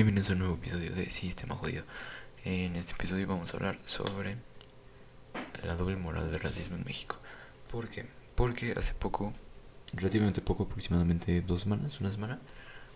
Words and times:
Bienvenidos 0.00 0.30
a 0.30 0.32
un 0.32 0.38
nuevo 0.38 0.54
episodio 0.54 0.92
de 0.92 1.10
Sistema 1.10 1.54
Jodido. 1.56 1.84
En 2.44 2.74
este 2.74 2.94
episodio 2.94 3.26
vamos 3.26 3.52
a 3.52 3.58
hablar 3.58 3.78
sobre 3.84 4.38
la 5.62 5.76
doble 5.76 5.96
moral 5.96 6.30
del 6.30 6.40
racismo 6.40 6.76
en 6.76 6.84
México. 6.84 7.18
¿Por 7.70 7.86
qué? 7.90 8.06
Porque 8.34 8.72
hace 8.72 8.94
poco, 8.94 9.34
relativamente 9.92 10.40
poco, 10.40 10.62
aproximadamente 10.62 11.42
dos 11.42 11.60
semanas, 11.60 12.00
una 12.00 12.10
semana, 12.10 12.40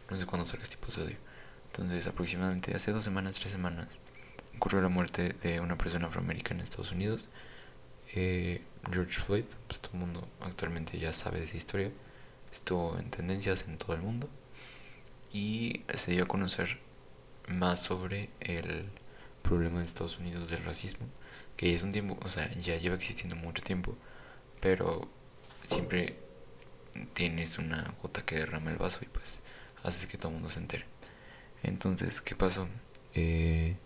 no 0.09 0.17
sé 0.17 0.25
cuándo 0.25 0.47
salga 0.47 0.63
este 0.63 0.77
episodio. 0.77 1.19
Entonces, 1.67 2.07
aproximadamente 2.07 2.75
hace 2.75 2.91
dos 2.91 3.05
semanas, 3.05 3.39
tres 3.39 3.53
semanas, 3.53 3.99
ocurrió 4.57 4.81
la 4.81 4.89
muerte 4.89 5.35
de 5.43 5.61
una 5.61 5.77
persona 5.77 6.07
afroamericana 6.07 6.61
en 6.61 6.65
Estados 6.65 6.93
Unidos, 6.93 7.29
eh, 8.15 8.63
George 8.91 9.21
Floyd. 9.21 9.45
Pues 9.67 9.79
todo 9.79 9.93
el 9.93 9.99
mundo 9.99 10.27
actualmente 10.41 10.99
ya 10.99 11.13
sabe 11.13 11.41
de 11.41 11.45
esa 11.45 11.59
historia. 11.59 11.91
Estuvo 12.51 12.99
en 12.99 13.11
tendencias 13.11 13.69
en 13.69 13.77
todo 13.77 13.95
el 13.95 14.01
mundo 14.01 14.27
y 15.35 15.83
se 15.93 16.13
dio 16.13 16.23
a 16.23 16.27
conocer 16.27 16.79
más 17.49 17.83
sobre 17.83 18.31
el 18.41 18.87
problema 19.43 19.81
de 19.81 19.87
Estados 19.87 20.19
Unidos 20.19 20.51
del 20.51 20.65
racismo, 20.65 21.07
que 21.57 21.75
es 21.75 21.83
un 21.83 21.93
tiempo, 21.93 22.19
o 22.25 22.29
sea, 22.29 22.51
ya 22.55 22.77
lleva 22.77 22.97
existiendo 22.97 23.37
mucho 23.37 23.63
tiempo, 23.63 23.97
pero 24.61 25.09
siempre 25.63 26.17
tienes 27.13 27.59
una 27.59 27.95
gota 28.03 28.25
que 28.25 28.37
derrama 28.37 28.71
el 28.71 28.79
vaso 28.79 29.01
y 29.03 29.07
pues 29.07 29.43
haces 29.83 30.07
que 30.07 30.17
todo 30.17 30.29
el 30.29 30.35
mundo 30.35 30.49
se 30.49 30.61
entere. 30.61 30.85
Entonces, 31.63 32.21
¿qué 32.21 32.35
pasó? 32.35 32.69
Eh, 33.15 33.77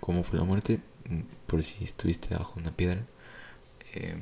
¿Cómo 0.00 0.22
fue 0.22 0.38
la 0.38 0.44
muerte? 0.44 0.80
Por 1.46 1.62
si 1.62 1.84
estuviste 1.84 2.34
bajo 2.36 2.58
una 2.58 2.72
piedra. 2.72 3.02
Eh, 3.94 4.16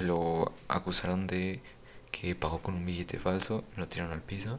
lo 0.00 0.52
acusaron 0.68 1.26
de 1.26 1.60
que 2.10 2.34
pagó 2.34 2.60
con 2.60 2.74
un 2.74 2.84
billete 2.84 3.18
falso, 3.18 3.64
lo 3.76 3.88
tiraron 3.88 4.12
al 4.12 4.22
piso 4.22 4.58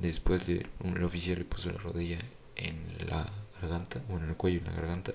Después 0.00 0.46
le, 0.46 0.66
el 0.84 1.04
oficial 1.04 1.38
le 1.38 1.44
puso 1.44 1.70
la 1.70 1.78
rodilla 1.78 2.18
en 2.56 2.76
la 3.08 3.30
garganta, 3.60 4.02
bueno, 4.08 4.24
en 4.24 4.30
el 4.30 4.36
cuello, 4.36 4.58
en 4.58 4.66
la 4.66 4.72
garganta, 4.72 5.12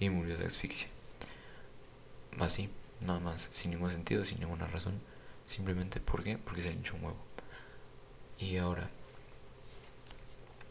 y 0.00 0.10
murió 0.10 0.36
de 0.36 0.46
asfixia. 0.46 0.88
Así, 2.40 2.68
nada 3.00 3.20
más, 3.20 3.48
sin 3.52 3.70
ningún 3.70 3.90
sentido, 3.90 4.24
sin 4.24 4.40
ninguna 4.40 4.66
razón. 4.66 5.00
Simplemente, 5.46 6.00
¿por 6.00 6.22
qué? 6.24 6.36
Porque 6.38 6.62
se 6.62 6.70
le 6.70 6.76
hinchó 6.76 6.94
un 6.96 7.04
huevo. 7.04 7.18
Y 8.38 8.56
ahora, 8.56 8.90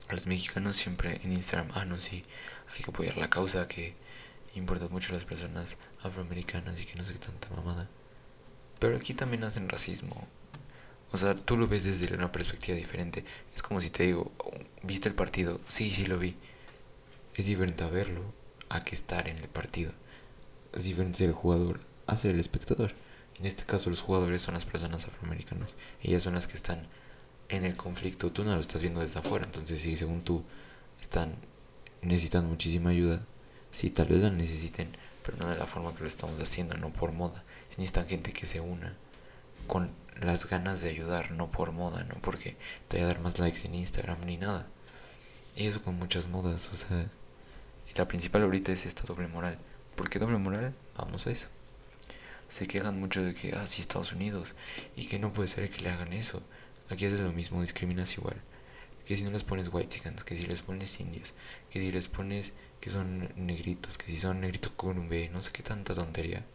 los 0.09 0.27
mexicanos 0.27 0.75
siempre 0.75 1.19
en 1.23 1.33
Instagram, 1.33 1.69
ah, 1.73 1.85
no, 1.85 1.97
sí, 1.97 2.23
hay 2.75 2.83
que 2.83 2.91
apoyar 2.91 3.17
la 3.17 3.29
causa 3.29 3.67
que 3.67 3.95
importa 4.55 4.87
mucho 4.87 5.11
a 5.11 5.15
las 5.15 5.25
personas 5.25 5.77
afroamericanas 6.01 6.81
y 6.81 6.85
que 6.85 6.95
no 6.95 7.03
sé 7.03 7.13
qué 7.13 7.19
tanta 7.19 7.49
mamada. 7.49 7.89
Pero 8.79 8.97
aquí 8.97 9.13
también 9.13 9.43
hacen 9.43 9.69
racismo 9.69 10.27
o 11.11 11.17
sea, 11.17 11.35
tú 11.35 11.57
lo 11.57 11.67
ves 11.67 11.85
desde 11.85 12.13
una 12.13 12.31
perspectiva 12.31 12.77
diferente. 12.77 13.23
Es 13.55 13.63
como 13.63 13.79
si 13.79 13.89
te 13.89 14.03
digo, 14.03 14.31
¿viste 14.83 15.07
el 15.07 15.15
partido? 15.15 15.61
Sí, 15.67 15.91
sí 15.91 16.05
lo 16.05 16.19
vi. 16.19 16.35
Es 17.35 17.45
diferente 17.45 17.83
a 17.83 17.87
verlo 17.87 18.21
a 18.69 18.83
que 18.83 18.95
estar 18.95 19.27
en 19.29 19.37
el 19.37 19.47
partido. 19.47 19.91
Es 20.73 20.83
diferente 20.83 21.19
ser 21.19 21.29
el 21.29 21.35
jugador 21.35 21.79
a 22.07 22.17
ser 22.17 22.31
el 22.31 22.39
espectador. 22.39 22.93
En 23.39 23.45
este 23.45 23.63
caso 23.65 23.89
los 23.89 24.01
jugadores 24.01 24.41
son 24.41 24.55
las 24.55 24.65
personas 24.65 25.05
afroamericanas. 25.05 25.75
Ellas 26.01 26.23
son 26.23 26.35
las 26.35 26.47
que 26.47 26.55
están 26.55 26.87
en 27.49 27.63
el 27.63 27.77
conflicto. 27.77 28.31
Tú 28.31 28.43
no 28.43 28.53
lo 28.53 28.59
estás 28.59 28.81
viendo 28.81 28.99
desde 28.99 29.19
afuera. 29.19 29.45
Entonces 29.45 29.79
si 29.81 29.95
según 29.95 30.23
tú 30.23 30.43
están 30.99 31.35
necesitando 32.01 32.49
muchísima 32.49 32.89
ayuda, 32.89 33.25
sí 33.71 33.89
tal 33.91 34.07
vez 34.07 34.23
la 34.23 34.29
necesiten, 34.29 34.89
pero 35.23 35.37
no 35.37 35.47
de 35.47 35.57
la 35.57 35.67
forma 35.67 35.93
que 35.93 36.01
lo 36.01 36.07
estamos 36.07 36.39
haciendo, 36.39 36.75
no 36.75 36.91
por 36.91 37.11
moda. 37.13 37.43
Necesitan 37.71 38.07
gente 38.07 38.33
que 38.33 38.45
se 38.45 38.59
una 38.59 38.95
con 39.67 39.91
las 40.21 40.47
ganas 40.47 40.81
de 40.81 40.89
ayudar, 40.89 41.31
no 41.31 41.51
por 41.51 41.71
moda, 41.71 42.03
no 42.05 42.15
porque 42.21 42.57
te 42.87 42.97
vaya 42.97 43.05
a 43.05 43.13
dar 43.13 43.21
más 43.21 43.39
likes 43.39 43.65
en 43.65 43.75
Instagram 43.75 44.25
ni 44.25 44.37
nada. 44.37 44.67
Y 45.55 45.67
eso 45.67 45.81
con 45.81 45.95
muchas 45.95 46.27
modas, 46.27 46.69
o 46.71 46.75
sea, 46.75 47.09
la 47.95 48.07
principal 48.07 48.43
ahorita 48.43 48.71
es 48.71 48.85
esta 48.85 49.03
doble 49.03 49.27
moral. 49.27 49.57
¿Por 49.95 50.09
qué 50.09 50.19
doble 50.19 50.37
moral? 50.37 50.75
Vamos 50.95 51.25
a 51.27 51.31
eso. 51.31 51.47
Se 52.47 52.67
quejan 52.67 52.99
mucho 52.99 53.23
de 53.23 53.33
que, 53.33 53.53
ah, 53.53 53.65
sí, 53.65 53.81
Estados 53.81 54.13
Unidos, 54.13 54.55
y 54.95 55.07
que 55.07 55.19
no 55.19 55.33
puede 55.33 55.47
ser 55.47 55.69
que 55.69 55.81
le 55.81 55.89
hagan 55.89 56.13
eso. 56.13 56.43
Aquí 56.89 57.05
haces 57.05 57.19
lo 57.19 57.33
mismo, 57.33 57.61
discriminas 57.61 58.17
igual. 58.17 58.41
Que 59.05 59.17
si 59.17 59.23
no 59.23 59.31
les 59.31 59.43
pones 59.43 59.69
white 59.71 59.89
chickens, 59.89 60.23
que 60.23 60.35
si 60.35 60.45
les 60.45 60.61
pones 60.61 60.99
indios, 60.99 61.33
que 61.69 61.79
si 61.79 61.91
les 61.91 62.07
pones 62.07 62.53
que 62.79 62.89
son 62.89 63.29
negritos, 63.35 63.97
que 63.97 64.05
si 64.05 64.17
son 64.17 64.41
negritos 64.41 64.71
con 64.75 64.97
un 64.99 65.09
B, 65.09 65.29
no 65.33 65.41
sé 65.41 65.51
qué 65.51 65.63
tanta 65.63 65.93
tontería 65.93 66.45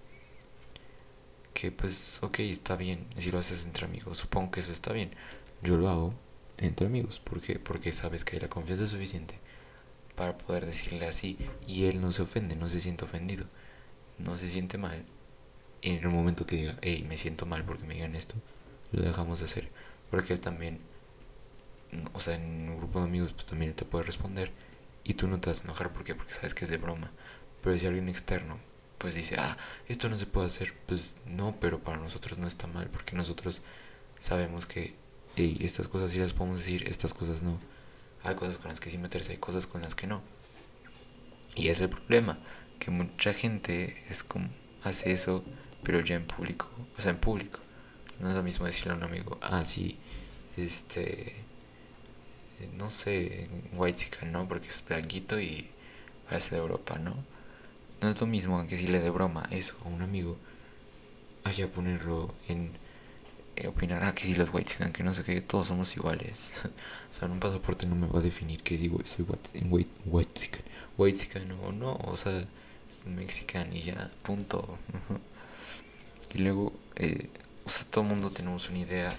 que 1.63 1.71
pues 1.71 2.19
ok, 2.23 2.41
está 2.41 2.75
bien 2.75 3.07
si 3.17 3.31
lo 3.31 3.39
haces 3.39 3.67
entre 3.67 3.85
amigos, 3.85 4.19
supongo 4.19 4.51
que 4.51 4.59
eso 4.59 4.73
está 4.73 4.93
bien. 4.93 5.13
Yo 5.63 5.77
lo 5.77 5.89
hago 5.89 6.13
entre 6.59 6.89
amigos, 6.89 7.21
porque 7.23 7.61
porque 7.61 7.93
sabes 7.93 8.25
que 8.25 8.35
hay 8.35 8.43
la 8.43 8.49
confianza 8.49 8.89
suficiente 8.89 9.39
para 10.17 10.37
poder 10.37 10.67
decirle 10.67 11.07
así 11.07 11.39
y 11.65 11.85
él 11.85 12.01
no 12.01 12.11
se 12.11 12.23
ofende, 12.23 12.57
no 12.57 12.69
se 12.69 12.81
siente 12.81 13.05
ofendido, 13.05 13.47
no 14.19 14.37
se 14.37 14.49
siente 14.49 14.77
mal. 14.77 15.05
En 15.83 15.99
el 15.99 16.09
momento 16.09 16.47
que 16.47 16.57
diga, 16.57 16.79
hey, 16.83 17.07
me 17.09 17.17
siento 17.17 17.47
mal 17.47 17.65
porque 17.65 17.87
me 17.87 17.95
digan 17.95 18.17
esto, 18.17 18.35
lo 18.91 19.03
dejamos 19.03 19.39
de 19.39 19.45
hacer, 19.45 19.71
porque 20.11 20.33
él 20.33 20.41
también, 20.41 20.81
o 22.13 22.19
sea, 22.19 22.35
en 22.35 22.71
un 22.71 22.79
grupo 22.79 22.99
de 22.99 23.05
amigos, 23.05 23.33
pues 23.33 23.47
también 23.47 23.73
te 23.75 23.85
puede 23.85 24.03
responder 24.03 24.51
y 25.05 25.15
tú 25.15 25.29
no 25.29 25.39
te 25.39 25.51
vas 25.51 25.61
a 25.61 25.65
enojar, 25.65 25.93
¿por 25.93 26.03
qué? 26.03 26.17
Porque 26.17 26.35
sabes 26.35 26.55
que 26.57 26.65
es 26.65 26.73
de 26.73 26.79
broma. 26.79 27.13
Pero 27.63 27.79
si 27.79 27.87
alguien 27.87 28.09
externo 28.09 28.59
pues 29.03 29.17
dice, 29.17 29.35
ah, 29.37 29.59
esto 29.89 30.09
no 30.09 30.17
se 30.17 30.27
puede 30.27 30.47
hacer. 30.47 30.75
Pues 30.87 31.17
no, 31.27 31.57
pero 31.59 31.81
para 31.81 31.99
nosotros 31.99 32.39
no 32.39 32.47
está 32.47 32.69
mal, 32.69 32.89
porque 32.89 33.17
nosotros 33.17 33.61
sabemos 34.17 34.65
que 34.65 34.95
estas 35.37 35.89
cosas 35.89 36.13
sí 36.13 36.21
las 36.21 36.33
podemos 36.33 36.61
decir, 36.61 36.89
estas 36.89 37.13
cosas 37.13 37.43
no. 37.43 37.59
Hay 38.23 38.37
cosas 38.37 38.59
con 38.59 38.69
las 38.69 38.79
que 38.79 38.91
sí 38.91 38.99
meterse, 38.99 39.33
hay 39.33 39.39
cosas 39.39 39.67
con 39.67 39.83
las 39.83 39.97
que 39.97 40.07
no. 40.07 40.23
Y 41.57 41.69
es 41.69 41.81
el 41.81 41.89
problema, 41.89 42.39
que 42.79 42.93
mucha 42.93 43.35
gente 43.35 44.05
es 44.09 44.23
como, 44.23 44.49
hace 44.85 45.11
eso, 45.11 45.45
pero 45.83 46.01
ya 46.01 46.15
en 46.15 46.25
público, 46.29 46.71
o 46.97 47.03
sea, 47.03 47.11
en 47.11 47.19
público. 47.19 47.59
No 48.21 48.29
es 48.29 48.37
lo 48.37 48.45
mismo 48.45 48.67
decirle 48.67 48.93
a 48.93 48.97
un 48.99 49.03
amigo, 49.03 49.37
ah, 49.43 49.65
sí, 49.65 49.99
este, 50.57 51.35
no 52.79 52.89
sé, 52.89 53.49
white 53.73 53.99
chica, 53.99 54.27
¿no? 54.27 54.47
Porque 54.47 54.69
es 54.69 54.85
blanquito 54.87 55.41
y 55.41 55.69
parece 56.29 56.55
de 56.55 56.61
Europa, 56.61 57.01
¿no? 57.01 57.32
No 58.03 58.09
es 58.09 58.21
lo 58.21 58.27
mismo 58.27 58.67
que 58.67 58.77
si 58.77 58.89
le 58.89 58.99
de 58.99 59.11
broma 59.11 59.49
eso 59.53 59.77
a 59.85 59.89
un 59.89 60.03
amigo, 60.03 60.37
haya 61.45 61.71
ponerlo 61.71 62.35
en 62.49 62.73
eh, 63.55 63.69
opinar, 63.69 64.03
ah, 64.03 64.13
que 64.13 64.25
si 64.25 64.35
los 64.35 64.53
white 64.53 64.91
que 64.93 65.05
no 65.05 65.15
sé 65.15 65.23
qué, 65.23 65.41
todos 65.41 65.69
somos 65.69 65.95
iguales. 65.97 66.63
o 67.11 67.13
sea, 67.13 67.29
un 67.29 67.39
pasaporte 67.39 67.87
no 67.87 67.95
me 67.95 68.09
va 68.09 68.19
a 68.19 68.23
definir 68.23 68.61
que 68.65 68.77
digo, 68.77 68.99
soy 69.05 69.25
white, 69.25 69.61
white, 70.05 70.65
white 70.99 71.43
o 71.65 71.71
no, 71.71 71.95
o 71.95 72.17
sea, 72.17 72.43
es 72.89 73.07
mexicano 73.07 73.73
y 73.73 73.83
ya, 73.83 74.11
punto. 74.25 74.79
y 76.35 76.39
luego, 76.39 76.73
eh, 76.97 77.29
o 77.65 77.71
sea, 77.71 77.85
todo 77.85 78.03
el 78.03 78.11
mundo 78.11 78.33
tenemos 78.33 78.69
una 78.69 78.81
idea 78.81 79.15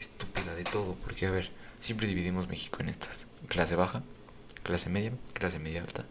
estúpida 0.00 0.52
de 0.56 0.64
todo, 0.64 0.96
porque 1.04 1.26
a 1.26 1.30
ver, 1.30 1.52
siempre 1.78 2.08
dividimos 2.08 2.48
México 2.48 2.78
en 2.80 2.88
estas, 2.88 3.28
clase 3.46 3.76
baja, 3.76 4.02
clase 4.64 4.90
media, 4.90 5.12
clase 5.32 5.60
media 5.60 5.82
alta 5.82 6.06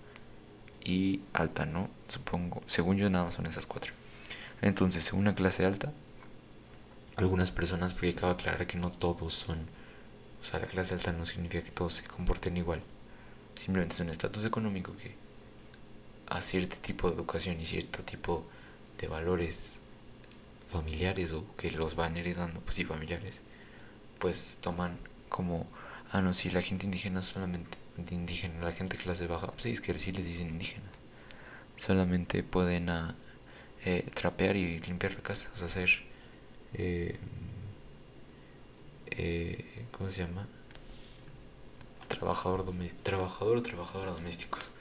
y 0.85 1.21
alta, 1.33 1.65
¿no? 1.65 1.89
Supongo, 2.07 2.63
según 2.67 2.97
yo 2.97 3.09
nada 3.09 3.25
más 3.25 3.35
son 3.35 3.47
esas 3.47 3.65
cuatro. 3.65 3.91
Entonces, 4.61 5.03
según 5.03 5.21
una 5.21 5.35
clase 5.35 5.65
alta, 5.65 5.91
algunas 7.17 7.51
personas, 7.51 7.93
porque 7.93 8.11
acabo 8.11 8.27
de 8.33 8.39
aclarar 8.39 8.67
que 8.67 8.77
no 8.77 8.89
todos 8.89 9.33
son, 9.33 9.57
o 10.41 10.43
sea, 10.45 10.59
la 10.59 10.67
clase 10.67 10.93
alta 10.93 11.11
no 11.11 11.25
significa 11.25 11.63
que 11.63 11.71
todos 11.71 11.95
se 11.95 12.03
comporten 12.03 12.55
igual. 12.55 12.81
Simplemente 13.59 13.95
es 13.95 13.99
un 14.01 14.09
estatus 14.09 14.45
económico 14.45 14.95
que 14.95 15.15
a 16.27 16.41
cierto 16.41 16.77
tipo 16.77 17.09
de 17.09 17.15
educación 17.15 17.59
y 17.59 17.65
cierto 17.65 18.03
tipo 18.03 18.45
de 18.99 19.07
valores 19.07 19.79
familiares 20.71 21.31
o 21.31 21.45
que 21.57 21.71
los 21.71 21.95
van 21.95 22.17
heredando, 22.17 22.59
pues 22.61 22.75
sí, 22.75 22.85
familiares, 22.85 23.41
pues 24.19 24.59
toman 24.61 24.97
como, 25.29 25.67
ah, 26.15 26.21
no, 26.21 26.33
si 26.33 26.49
la 26.49 26.61
gente 26.61 26.85
indígena 26.85 27.21
solamente 27.21 27.77
indígena, 28.13 28.63
la 28.63 28.71
gente 28.71 28.97
clase 28.97 29.27
baja, 29.27 29.47
pues 29.47 29.63
sí, 29.63 29.71
es 29.71 29.81
que 29.81 29.97
sí 29.99 30.11
les 30.11 30.25
dicen 30.25 30.49
indígenas. 30.49 30.91
Solamente 31.75 32.41
pueden 32.43 32.89
ah, 32.89 33.15
eh, 33.83 34.09
trapear 34.13 34.55
y 34.55 34.79
limpiar 34.79 35.13
la 35.15 35.21
casa, 35.21 35.49
o 35.53 35.57
sea, 35.57 35.67
hacer. 35.67 35.89
Eh, 36.73 37.17
eh, 39.07 39.87
¿Cómo 39.91 40.09
se 40.09 40.23
llama? 40.25 40.47
Trabajador, 42.07 42.65
trabajador 43.03 43.57
o 43.57 43.63
trabajadora 43.63 44.11
domésticos. 44.11 44.71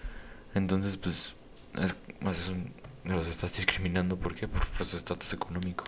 Entonces, 0.54 0.96
pues, 0.96 1.34
es, 1.74 1.96
más 2.20 2.48
un, 2.48 2.72
los 3.04 3.26
estás 3.28 3.52
discriminando. 3.56 4.16
¿Por 4.16 4.36
qué? 4.36 4.46
Por, 4.46 4.66
por 4.68 4.86
su 4.86 4.96
estatus 4.96 5.32
económico. 5.32 5.84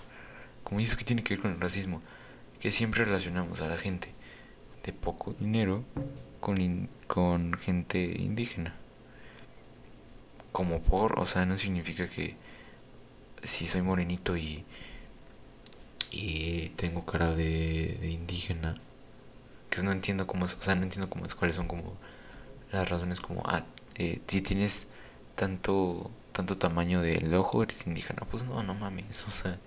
Como 0.64 0.80
dice 0.80 0.96
que 0.96 1.04
tiene 1.04 1.22
que 1.22 1.34
ver 1.34 1.42
con 1.42 1.52
el 1.52 1.60
racismo, 1.60 2.02
que 2.60 2.72
siempre 2.72 3.04
relacionamos 3.04 3.60
a 3.60 3.68
la 3.68 3.76
gente 3.76 4.15
de 4.86 4.92
poco 4.92 5.34
dinero 5.38 5.84
con, 6.40 6.88
con 7.06 7.54
gente 7.54 8.02
indígena. 8.02 8.74
Como 10.52 10.80
por, 10.80 11.18
o 11.18 11.26
sea, 11.26 11.44
no 11.44 11.58
significa 11.58 12.08
que 12.08 12.36
si 13.42 13.66
soy 13.66 13.82
morenito 13.82 14.36
y, 14.36 14.64
y 16.10 16.70
tengo 16.70 17.04
cara 17.04 17.34
de, 17.34 17.98
indígena, 18.10 18.80
porque 19.68 19.82
no 19.82 19.92
entiendo 19.92 20.26
cómo 20.26 20.46
es, 20.46 20.56
o 20.56 20.62
sea, 20.62 20.74
no 20.74 20.84
entiendo 20.84 21.10
cómo 21.10 21.26
es, 21.26 21.34
cuáles 21.34 21.56
son 21.56 21.68
como 21.68 21.94
las 22.72 22.88
razones 22.88 23.20
como, 23.20 23.42
ah, 23.44 23.64
eh, 23.96 24.20
si 24.26 24.40
tienes 24.40 24.88
tanto, 25.34 26.10
tanto 26.32 26.56
tamaño 26.56 27.02
del 27.02 27.34
ojo, 27.34 27.62
eres 27.62 27.86
indígena. 27.86 28.22
Pues 28.30 28.44
no, 28.44 28.62
no 28.62 28.74
mames, 28.74 29.24
o 29.28 29.30
sea. 29.30 29.58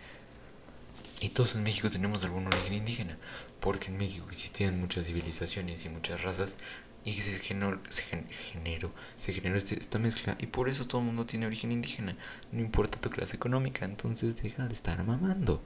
Y 1.22 1.30
todos 1.30 1.56
en 1.56 1.64
México 1.64 1.90
tenemos 1.90 2.24
algún 2.24 2.48
origen 2.48 2.74
indígena, 2.74 3.18
porque 3.60 3.88
en 3.88 3.98
México 3.98 4.28
existían 4.30 4.80
muchas 4.80 5.06
civilizaciones 5.06 5.86
y 5.86 5.90
muchas 5.90 6.24
razas 6.24 6.58
y 7.04 7.14
se 7.14 7.40
generó, 7.40 7.80
se 7.90 8.04
generó, 8.04 8.92
se 9.16 9.32
este, 9.32 9.80
esta 9.80 10.00
mezcla 10.00 10.38
y 10.40 10.48
por 10.48 10.70
eso 10.70 10.86
todo 10.86 11.02
el 11.02 11.08
mundo 11.08 11.26
tiene 11.26 11.46
origen 11.46 11.72
indígena, 11.72 12.16
no 12.52 12.60
importa 12.60 13.00
tu 13.00 13.10
clase 13.10 13.36
económica, 13.36 13.86
entonces 13.86 14.42
deja 14.42 14.68
de 14.68 14.74
estar 14.74 15.04
mamando. 15.04 15.62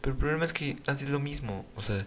Pero 0.00 0.14
el 0.14 0.18
problema 0.18 0.44
es 0.44 0.52
que 0.52 0.76
haces 0.86 1.10
lo 1.10 1.20
mismo, 1.20 1.66
o 1.76 1.82
sea, 1.82 2.06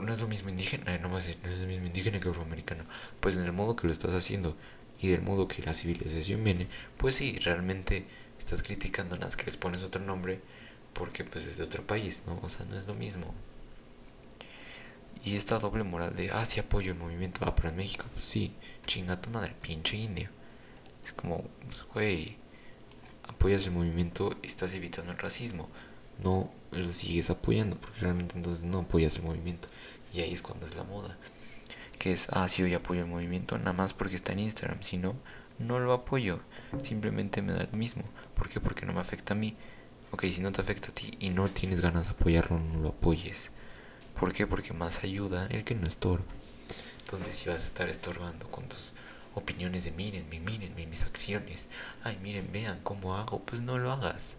no 0.00 0.12
es 0.12 0.20
lo 0.20 0.26
mismo 0.26 0.48
indígena, 0.48 0.98
no, 0.98 1.10
no 1.10 1.18
es 1.18 1.36
lo 1.36 1.66
mismo 1.66 1.86
indígena 1.86 2.18
que 2.18 2.28
afroamericano, 2.28 2.84
pues 3.20 3.36
en 3.36 3.44
el 3.44 3.52
modo 3.52 3.76
que 3.76 3.86
lo 3.86 3.92
estás 3.92 4.14
haciendo 4.14 4.56
y 5.00 5.08
del 5.08 5.22
modo 5.22 5.46
que 5.46 5.62
la 5.62 5.74
civilización 5.74 6.42
viene, 6.42 6.66
pues 6.96 7.14
sí, 7.14 7.38
realmente 7.38 8.06
estás 8.38 8.62
criticando 8.62 9.16
nada 9.16 9.36
que 9.36 9.44
les 9.44 9.56
pones 9.56 9.84
otro 9.84 10.00
nombre 10.02 10.40
porque 10.92 11.24
pues 11.24 11.46
es 11.46 11.58
de 11.58 11.64
otro 11.64 11.86
país, 11.86 12.24
¿no? 12.26 12.40
O 12.42 12.48
sea, 12.48 12.66
no 12.66 12.76
es 12.76 12.86
lo 12.86 12.94
mismo. 12.94 13.32
Y 15.24 15.36
esta 15.36 15.58
doble 15.58 15.84
moral 15.84 16.14
de, 16.16 16.30
ah, 16.30 16.44
sí 16.44 16.60
apoyo 16.60 16.92
el 16.92 16.98
movimiento, 16.98 17.40
ah, 17.44 17.54
pero 17.54 17.68
en 17.68 17.76
México, 17.76 18.06
pues 18.12 18.24
sí, 18.24 18.54
chinga 18.86 19.20
tu 19.20 19.30
madre, 19.30 19.54
pinche 19.60 19.96
indio. 19.96 20.30
Es 21.04 21.12
como, 21.12 21.44
pues, 21.66 21.82
güey, 21.92 22.36
apoyas 23.28 23.66
el 23.66 23.72
movimiento, 23.72 24.34
estás 24.42 24.74
evitando 24.74 25.12
el 25.12 25.18
racismo, 25.18 25.68
no 26.22 26.50
lo 26.70 26.90
sigues 26.92 27.30
apoyando, 27.30 27.76
porque 27.78 28.00
realmente 28.00 28.36
entonces 28.36 28.62
no 28.62 28.80
apoyas 28.80 29.16
el 29.16 29.24
movimiento. 29.24 29.68
Y 30.12 30.20
ahí 30.20 30.32
es 30.32 30.42
cuando 30.42 30.66
es 30.66 30.74
la 30.74 30.84
moda 30.84 31.16
que 32.00 32.14
es, 32.14 32.28
ah, 32.32 32.48
sí, 32.48 32.62
hoy 32.62 32.72
apoyo 32.72 33.02
el 33.02 33.06
movimiento, 33.06 33.58
nada 33.58 33.74
más 33.74 33.92
porque 33.92 34.16
está 34.16 34.32
en 34.32 34.40
Instagram, 34.40 34.82
si 34.82 34.96
no, 34.96 35.14
no 35.58 35.78
lo 35.78 35.92
apoyo, 35.92 36.40
simplemente 36.82 37.42
me 37.42 37.52
da 37.52 37.68
lo 37.70 37.76
mismo. 37.76 38.04
¿Por 38.34 38.48
qué? 38.48 38.58
Porque 38.58 38.86
no 38.86 38.94
me 38.94 39.00
afecta 39.00 39.34
a 39.34 39.36
mí. 39.36 39.54
Ok, 40.10 40.24
si 40.24 40.40
no 40.40 40.50
te 40.50 40.62
afecta 40.62 40.88
a 40.88 40.94
ti 40.94 41.12
y 41.20 41.28
no 41.28 41.50
tienes 41.50 41.82
ganas 41.82 42.06
de 42.06 42.12
apoyarlo, 42.12 42.58
no 42.58 42.80
lo 42.80 42.88
apoyes. 42.88 43.52
¿Por 44.20 44.34
qué? 44.34 44.46
Porque 44.46 44.74
más 44.74 45.02
ayuda 45.02 45.46
el 45.46 45.64
que 45.64 45.74
no 45.74 45.88
estorba. 45.88 46.26
Entonces, 46.98 47.34
si 47.34 47.48
vas 47.48 47.62
a 47.62 47.64
estar 47.64 47.88
estorbando 47.88 48.50
con 48.50 48.68
tus 48.68 48.92
opiniones 49.34 49.84
de 49.84 49.92
mírenme, 49.92 50.40
mírenme 50.40 50.86
mis 50.86 51.04
acciones, 51.04 51.68
ay, 52.04 52.18
miren, 52.22 52.52
vean 52.52 52.80
cómo 52.82 53.16
hago, 53.16 53.40
pues 53.40 53.62
no 53.62 53.78
lo 53.78 53.90
hagas. 53.90 54.36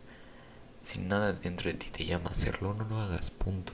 Si 0.83 0.99
nada 0.99 1.33
dentro 1.33 1.71
de 1.71 1.77
ti 1.77 1.89
te 1.89 2.05
llama 2.05 2.29
a 2.29 2.33
hacerlo, 2.33 2.75
no 2.75 2.85
lo 2.85 2.99
hagas, 3.01 3.31
punto. 3.31 3.73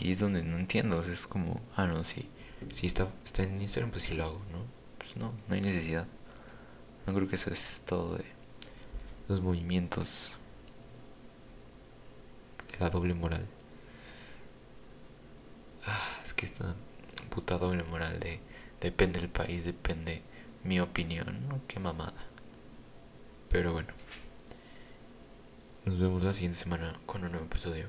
Y 0.00 0.10
es 0.10 0.18
donde 0.18 0.42
no 0.42 0.58
entiendo, 0.58 1.00
es 1.00 1.28
como, 1.28 1.60
ah, 1.76 1.86
no, 1.86 2.02
sí, 2.02 2.28
si 2.72 2.88
está, 2.88 3.08
está 3.24 3.44
en 3.44 3.60
Instagram, 3.60 3.92
pues 3.92 4.02
sí 4.02 4.14
lo 4.14 4.24
hago, 4.24 4.42
¿no? 4.50 4.64
Pues 4.98 5.16
no, 5.16 5.32
no 5.48 5.54
hay 5.54 5.60
necesidad. 5.60 6.06
No 7.06 7.14
creo 7.14 7.28
que 7.28 7.36
eso 7.36 7.52
es 7.52 7.84
todo 7.86 8.16
de 8.16 8.24
los 9.28 9.40
movimientos 9.40 10.32
la 12.80 12.90
doble 12.90 13.14
moral. 13.14 13.46
Ah, 15.90 16.20
es 16.22 16.34
que 16.34 16.44
esta 16.44 16.74
puta 17.30 17.56
doble 17.56 17.82
moral 17.84 18.20
de 18.20 18.40
depende 18.80 19.20
del 19.20 19.30
país, 19.30 19.64
depende 19.64 20.22
mi 20.64 20.80
opinión, 20.80 21.48
¿no? 21.48 21.62
Qué 21.66 21.80
mamada. 21.80 22.26
Pero 23.48 23.72
bueno. 23.72 23.88
Nos 25.86 25.98
vemos 25.98 26.22
la 26.22 26.34
siguiente 26.34 26.58
semana 26.58 26.92
con 27.06 27.24
un 27.24 27.32
nuevo 27.32 27.46
episodio. 27.46 27.86